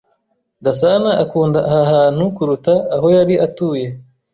Gasana 0.65 1.09
akunda 1.23 1.59
aha 1.69 1.81
hantu 1.93 2.23
kuruta 2.35 2.73
aho 2.95 3.07
yari 3.15 3.35
atuye. 3.45 3.87